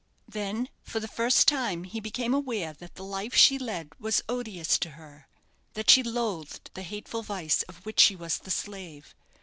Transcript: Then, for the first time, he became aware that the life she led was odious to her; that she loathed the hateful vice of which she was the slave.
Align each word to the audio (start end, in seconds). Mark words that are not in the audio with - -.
Then, 0.27 0.69
for 0.81 0.99
the 0.99 1.07
first 1.07 1.47
time, 1.47 1.83
he 1.83 1.99
became 1.99 2.33
aware 2.33 2.73
that 2.73 2.95
the 2.95 3.03
life 3.03 3.35
she 3.35 3.59
led 3.59 3.89
was 3.99 4.23
odious 4.27 4.79
to 4.79 4.89
her; 4.97 5.27
that 5.75 5.91
she 5.91 6.01
loathed 6.01 6.71
the 6.73 6.81
hateful 6.81 7.21
vice 7.21 7.61
of 7.69 7.85
which 7.85 7.99
she 7.99 8.15
was 8.15 8.39
the 8.39 8.49
slave. 8.49 9.13